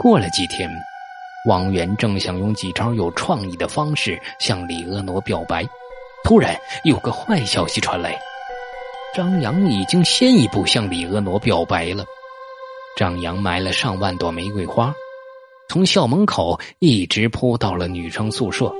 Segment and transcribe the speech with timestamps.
[0.00, 0.66] 过了几天，
[1.46, 5.62] 王源正想用几招有创意的方式向李婀娜表白，
[6.24, 8.18] 突然有个坏消息传来：
[9.14, 12.02] 张扬已经先一步向李婀娜表白了。
[12.96, 14.90] 张扬买了上万朵玫瑰花，
[15.68, 18.72] 从校门口一直铺到了女生宿舍。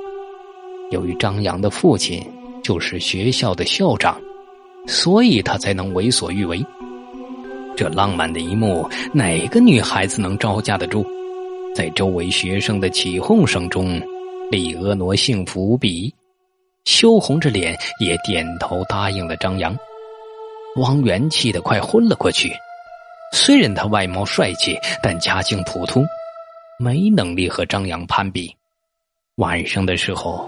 [0.91, 2.27] 由于张扬的父亲
[2.63, 4.19] 就是学校的校长，
[4.87, 6.65] 所以他才能为所欲为。
[7.81, 11.03] 这浪漫的一幕，哪个女孩子能招架得住？
[11.75, 13.99] 在周围学生的起哄声中，
[14.51, 16.15] 李婀娜幸福无比，
[16.85, 19.75] 羞红着脸也点头答应了张扬。
[20.77, 22.53] 汪源气得快昏了过去。
[23.33, 26.05] 虽然他外貌帅气，但家境普通，
[26.79, 28.55] 没能力和张扬攀比。
[29.37, 30.47] 晚上的时候，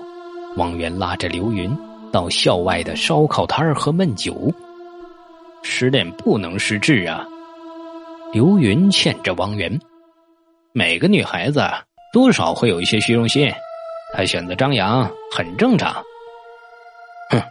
[0.58, 1.74] 汪源拉着刘云
[2.12, 4.52] 到校外的烧烤摊儿喝闷酒。
[5.62, 7.26] 失恋不能失志啊！
[8.32, 9.78] 刘云欠着王源
[10.72, 11.62] ：“每个女孩子
[12.12, 13.52] 多少会有一些虚荣心，
[14.14, 15.92] 她选择张扬很正常。”
[17.30, 17.42] 哼，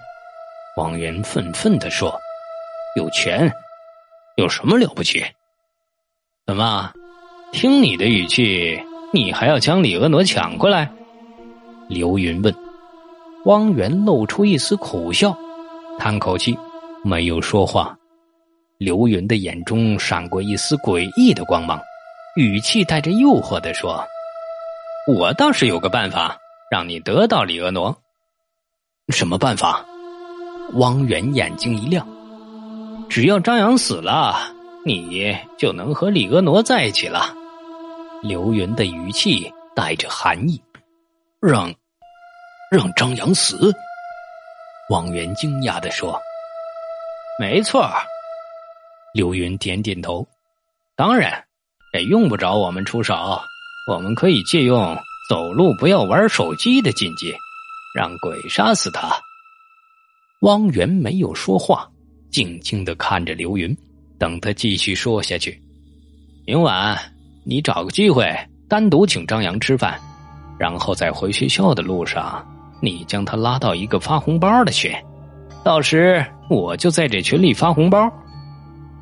[0.77, 2.19] 王源愤愤地说
[2.97, 3.51] ：“有钱
[4.37, 5.23] 有什么了不起？
[6.47, 6.91] 怎么，
[7.51, 8.81] 听你的语气，
[9.13, 10.89] 你还要将李婀娜抢过来？”
[11.87, 12.53] 刘云问。
[13.45, 15.35] 汪源露出一丝苦笑，
[15.97, 16.55] 叹口气，
[17.03, 17.97] 没有说话。
[18.81, 21.79] 刘云的眼中闪过一丝诡异的光芒，
[22.35, 24.03] 语气带着诱惑的说
[25.05, 26.35] ：“我倒是有个办法，
[26.71, 27.95] 让你得到李婀娜。
[29.09, 29.85] 什么办法？”
[30.73, 32.07] 汪源眼睛一亮
[33.07, 34.51] ：“只要张扬死了，
[34.83, 37.35] 你就能和李婀娜在一起了。”
[38.23, 40.59] 刘云的语气带着寒意
[41.39, 41.71] ：“让，
[42.71, 43.71] 让张扬死？”
[44.89, 46.19] 汪源惊讶的说
[47.37, 47.87] ：“没错。”
[49.13, 50.25] 刘云点点头，
[50.95, 51.43] 当然，
[51.93, 53.13] 也用不着我们出手。
[53.89, 54.97] 我们可以借用
[55.29, 57.33] “走路不要玩手机”的禁忌，
[57.93, 59.11] 让鬼杀死他。
[60.41, 61.89] 汪源没有说话，
[62.31, 63.75] 静静的看着刘云，
[64.17, 65.61] 等他继续说下去。
[66.45, 66.97] 明晚
[67.43, 68.33] 你找个机会
[68.69, 69.99] 单独请张扬吃饭，
[70.57, 72.45] 然后在回学校的路上，
[72.81, 74.89] 你将他拉到一个发红包的群，
[75.63, 78.09] 到时我就在这群里发红包。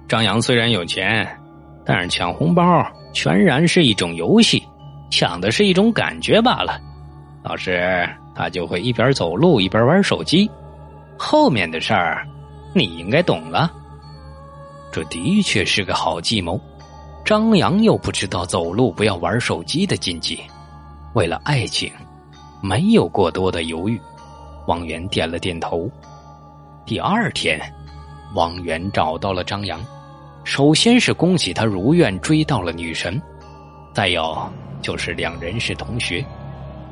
[0.09, 1.39] 张扬虽然有钱，
[1.85, 2.83] 但是抢红包
[3.13, 4.67] 全然是一种游戏，
[5.11, 6.81] 抢的是一种感觉罢了。
[7.43, 10.49] 到时他就会一边走路一边玩手机，
[11.15, 12.27] 后面的事儿
[12.73, 13.71] 你应该懂了。
[14.91, 16.59] 这的确是个好计谋。
[17.23, 20.41] 张扬又不知道走路不要玩手机的禁忌，
[21.13, 21.91] 为了爱情，
[22.63, 24.01] 没有过多的犹豫。
[24.65, 25.87] 王源点了点头。
[26.83, 27.61] 第二天，
[28.33, 29.79] 王源找到了张扬。
[30.43, 33.21] 首先是恭喜他如愿追到了女神，
[33.93, 34.37] 再有
[34.81, 36.25] 就是两人是同学。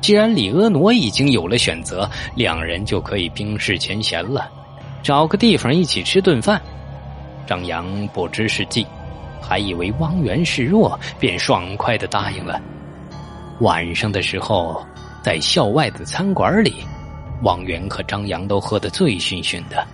[0.00, 4.48] 既然李婀娜已经有了选择，两人就可以冰释前嫌了，
[5.02, 6.60] 找个地方一起吃顿饭。
[7.46, 8.86] 张扬不知是计，
[9.40, 12.60] 还以为汪源示弱，便爽快的答应了。
[13.60, 14.86] 晚上的时候，
[15.20, 16.84] 在校外的餐馆里，
[17.42, 19.84] 汪源和张扬都喝得醉醺醺的。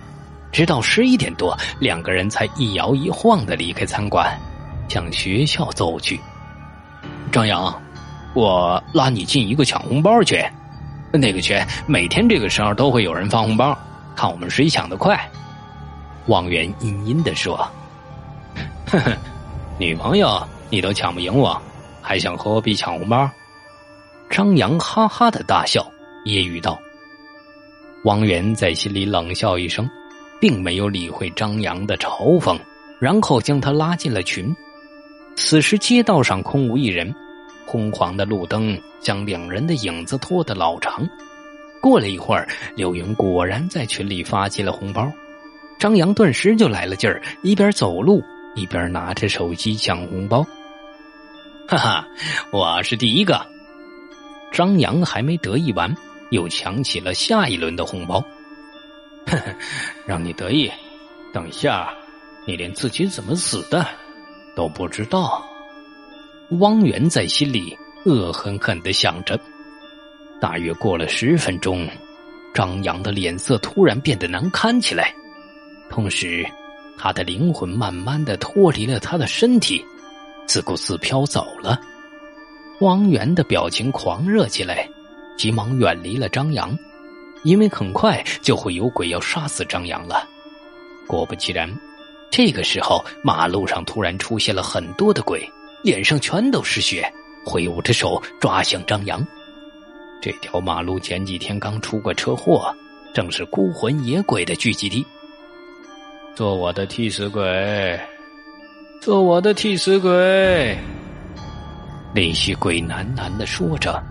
[0.55, 4.39] 直到十一点多，两个人才一摇一晃的离开餐馆，
[4.87, 6.17] 向学校走去。
[7.29, 7.77] 张扬，
[8.33, 10.41] 我拉你进一个抢红包群，
[11.11, 13.77] 那个群每天这个时候都会有人发红包，
[14.15, 15.29] 看我们谁抢得快。
[16.27, 17.57] 王源阴阴的说
[18.87, 19.11] ：“呵呵，
[19.77, 21.61] 女朋友你都抢不赢我，
[22.01, 23.29] 还想和我比抢红包？”
[24.31, 25.85] 张扬哈哈的大笑，
[26.23, 26.79] 揶揄道。
[28.05, 29.85] 汪源在心里冷笑一声。
[30.39, 32.59] 并没有理会张扬的嘲讽，
[32.99, 34.55] 然后将他拉进了群。
[35.35, 37.13] 此时街道上空无一人，
[37.65, 41.07] 昏黄的路灯将两人的影子拖得老长。
[41.81, 45.11] 过了一会儿，柳云果然在群里发起了红包，
[45.77, 48.23] 张扬顿时就来了劲儿，一边走路
[48.55, 50.45] 一边拿着手机抢红包。
[51.67, 52.07] 哈哈，
[52.51, 53.45] 我是第一个！
[54.51, 55.93] 张扬还没得意完，
[56.29, 58.23] 又抢起了下一轮的红包。
[60.05, 60.71] 让你得意，
[61.33, 61.93] 等一下，
[62.45, 63.85] 你连自己怎么死的
[64.55, 65.43] 都不知道。
[66.59, 69.39] 汪源在心里恶狠狠的想着。
[70.39, 71.89] 大约过了十分钟，
[72.53, 75.13] 张扬的脸色突然变得难堪起来，
[75.89, 76.45] 同时，
[76.97, 79.83] 他的灵魂慢慢的脱离了他的身体，
[80.45, 81.79] 自顾自飘走了。
[82.81, 84.87] 汪源的表情狂热起来，
[85.37, 86.77] 急忙远离了张扬。
[87.45, 90.27] 因为很快就会有鬼要杀死张扬了。
[91.07, 91.71] 果不其然，
[92.31, 95.47] 这个时候马路上突然出现了很多的鬼，
[95.83, 97.09] 脸上全都是血，
[97.45, 99.25] 挥舞着手抓向张扬。
[100.19, 102.75] 这条马路前几天刚出过车祸，
[103.13, 105.05] 正是孤魂野鬼的聚集地。
[106.35, 107.99] 做我的替死鬼，
[108.99, 110.75] 做我的替死鬼！
[112.13, 114.03] 那些鬼喃喃的说着，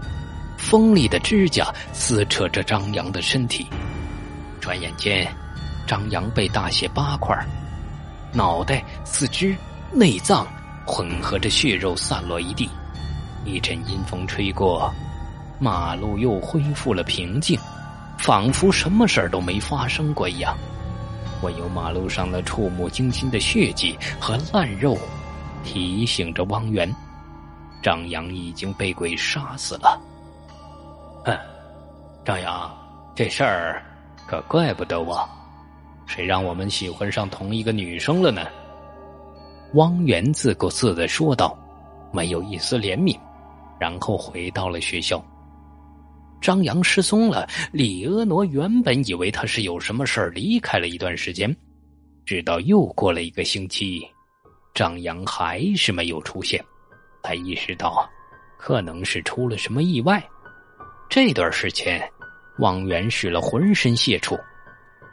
[0.65, 3.67] 锋利的指甲撕扯着张扬的身体。
[4.63, 5.31] 转眼间，
[5.87, 7.39] 张扬被大卸八块，
[8.33, 9.55] 脑袋、四肢、
[9.93, 10.47] 内脏
[10.87, 12.69] 混合着血肉散落一地。
[13.45, 14.91] 一阵阴风吹过，
[15.61, 17.61] 马路又恢复了平静，
[18.17, 20.57] 仿佛什么事儿都没发生过一样。
[21.43, 24.99] 唯有马路上的触目惊心的血迹和烂肉，
[25.63, 26.91] 提醒着汪源。
[27.83, 30.01] 张扬已经被鬼杀死了。
[31.25, 31.37] 哼，
[32.25, 32.71] 张扬，
[33.15, 33.83] 这事儿
[34.27, 35.27] 可怪不得我，
[36.07, 38.47] 谁让我们喜欢上同一个女生了呢？
[39.73, 41.59] 汪源自顾自的说道，
[42.13, 43.19] 没有一丝怜悯，
[43.79, 45.25] 然后回到了学校。
[46.41, 51.55] 张扬失踪了，李婀娜原本以为他是有什么事儿离开了一段时间，
[52.27, 54.07] 直到又过了一个星期，
[54.75, 56.63] 张扬还是没有出现。
[57.23, 58.07] 才意识到，
[58.59, 60.23] 可能是出了什么意外。
[61.09, 62.03] 这段时间，
[62.59, 64.39] 汪源使了浑身解数，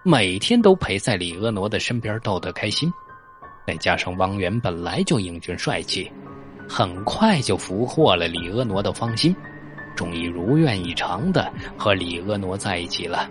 [0.03, 2.91] 每天都陪在李婀娜的身边逗得开心。
[3.67, 6.11] 再加上汪源本来就英俊帅气，
[6.67, 9.35] 很快就俘获了李婀娜的芳心，
[9.95, 13.29] 终于如愿以偿的和李婀娜在一起了。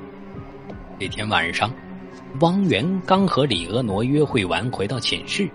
[1.01, 1.73] 那天晚上，
[2.41, 5.51] 汪源刚和李婀娜约会完，回到寝室。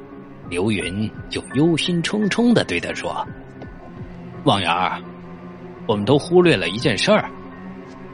[0.49, 3.25] 刘云就忧心忡忡的对他说
[4.45, 5.01] ：“汪源儿，
[5.87, 7.29] 我们都忽略了一件事儿。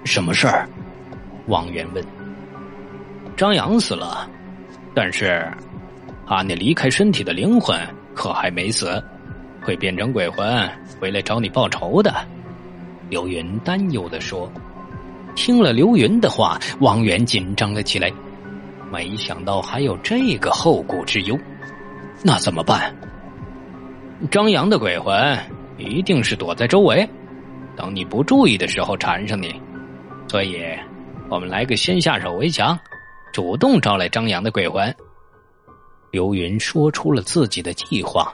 [0.03, 0.68] 什么事儿？”
[1.47, 2.03] 王源问。
[3.38, 4.29] “张扬死了，
[4.94, 5.47] 但是
[6.27, 7.79] 他那离开身体的灵魂
[8.13, 9.03] 可还没死，
[9.63, 10.69] 会变成鬼魂
[11.00, 12.13] 回来找你报仇的。”
[13.09, 14.51] 刘云担忧的说。
[15.33, 18.12] 听了刘云的话，王源紧张了起来，
[18.91, 21.39] 没想到还有这个后顾之忧。
[22.21, 22.94] 那怎么办？
[24.29, 25.15] 张扬的鬼魂
[25.77, 27.09] 一定是躲在周围，
[27.81, 29.60] 等你不注意的时候缠上你。
[30.28, 30.63] 所以，
[31.30, 32.78] 我们来个先下手为强，
[33.33, 34.95] 主动招来张扬的鬼魂。
[36.12, 38.31] 刘云说出了自己的计划：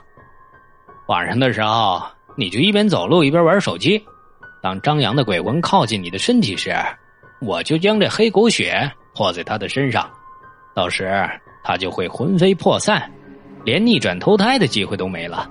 [1.06, 2.02] 晚上的时候，
[2.36, 4.04] 你就一边走路一边玩手机。
[4.62, 6.74] 当张扬的鬼魂靠近你的身体时，
[7.40, 10.10] 我就将这黑狗血泼在他的身上，
[10.74, 11.10] 到时
[11.64, 13.10] 他就会魂飞魄散。
[13.64, 15.50] 连逆转投胎的机会都没了，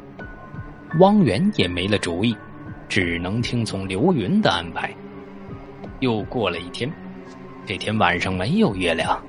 [0.99, 2.37] 汪源也没了主意，
[2.87, 4.93] 只能听从刘云的安排。
[5.99, 6.91] 又过了一天，
[7.65, 9.19] 这天晚上没有月亮，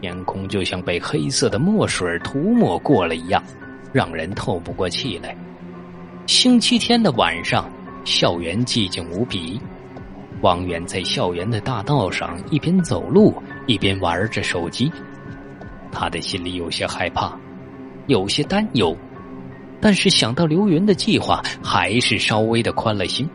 [0.00, 3.42] 天空就像被黑色的墨水涂抹过了一样，
[3.92, 5.36] 让人透不过气来。
[6.26, 7.70] 星期天的晚上，
[8.04, 9.60] 校园寂静无比，
[10.40, 13.34] 王远在校园的大道上一边走路
[13.66, 14.92] 一边玩着手机，
[15.90, 17.36] 他的心里有些害怕。
[18.06, 18.96] 有些担忧，
[19.80, 23.28] 但是想到刘云的计划，还是稍微的宽了心。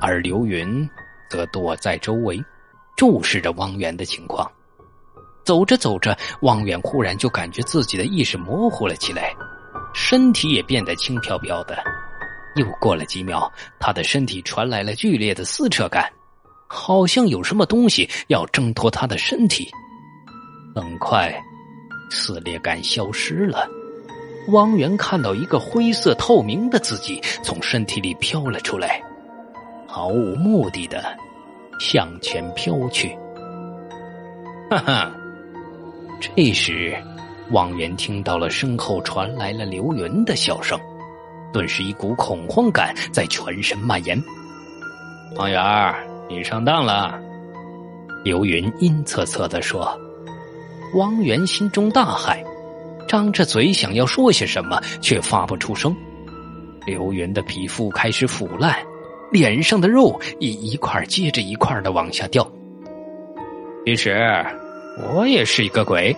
[0.00, 0.88] 而刘云
[1.28, 2.42] 则躲在周围，
[2.96, 4.50] 注视着汪源的情况。
[5.44, 9.34] 走着走着，汪源忽然就感觉自己的意识模糊了起来，
[9.92, 11.76] 身体也变得轻飘飘的。
[12.56, 16.10] 又过了几秒，他的身体传来了剧烈的撕扯感，
[16.66, 19.68] 好像有什么东西要挣脱他的身体。
[20.74, 21.32] 很快，
[22.10, 23.68] 撕裂感消失了。
[24.48, 29.00] 汪源看到一个灰色透明的自己从身体里飘了出来，
[29.86, 31.16] 毫无目的的
[31.78, 33.16] 向前飘去。
[34.70, 35.12] 哈哈！
[36.20, 36.96] 这时，
[37.52, 40.78] 汪源听到了身后传来了刘云的笑声，
[41.52, 44.20] 顿时一股恐慌感在全身蔓延。
[45.36, 45.62] 汪源，
[46.28, 47.18] 你上当了！
[48.24, 49.96] 刘云阴恻恻的说。
[50.94, 52.44] 汪源心中大骇。
[53.10, 55.92] 张着嘴想要说些什么，却发不出声。
[56.86, 58.72] 刘云的皮肤开始腐烂，
[59.32, 62.48] 脸上的肉也一块接着一块的往下掉。
[63.84, 64.16] 其实
[65.12, 66.16] 我也是一个鬼，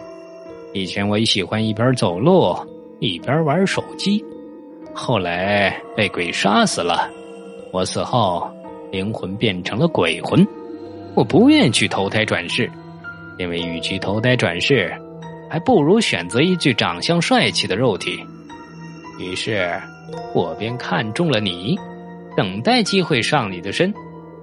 [0.75, 2.55] 以前我也喜欢一边走路
[3.01, 4.23] 一边玩手机，
[4.93, 7.11] 后来被鬼杀死了。
[7.73, 8.47] 我死后
[8.91, 10.47] 灵魂变成了鬼魂，
[11.15, 12.71] 我不愿去投胎转世，
[13.39, 14.95] 因为与其投胎转世。
[15.53, 18.19] 还不如选择一具长相帅气的肉体，
[19.19, 19.71] 于是
[20.35, 21.79] 我便看中了你，
[22.35, 23.93] 等待机会上你的身，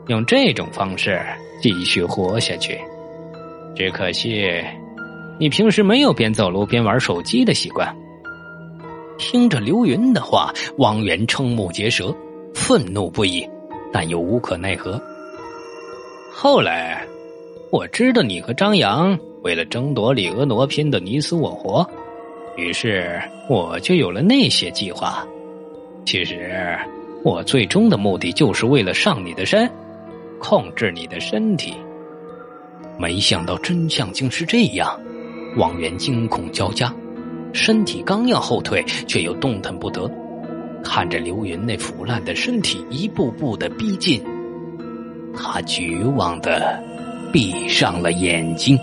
[0.05, 1.19] 用这种方式
[1.63, 2.79] 继续活下去。
[3.75, 4.63] 只可惜，
[5.39, 7.91] 你平时没有边走路边玩手机的习惯。
[9.17, 12.15] 听着刘云的话，汪源瞠目结舌，
[12.53, 13.43] 愤怒不已，
[13.91, 15.01] 但又无可奈何。
[16.31, 17.03] 后来，
[17.71, 21.89] 我知道你和张扬为了争夺李婀娜拼得你死我活，
[22.57, 25.25] 于是我就有了那些计划。
[26.05, 26.77] 其实，
[27.23, 29.69] 我最终的目的就是为了上你的身，
[30.39, 31.73] 控制你的身体。
[32.97, 34.99] 没想到真相竟是这样，
[35.55, 36.93] 王源惊恐交加，
[37.53, 40.09] 身体刚要后退，却又动弹不得。
[40.83, 44.21] 看着刘云那腐烂的身体一步步的逼近，
[45.33, 46.81] 他绝望的
[47.31, 48.77] 闭上了眼睛。